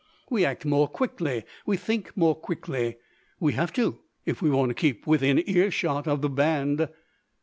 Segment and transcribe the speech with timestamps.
[0.31, 2.97] We act more quickly; we think more quickly.
[3.39, 6.87] We have to if we want to keep within earshot of the band.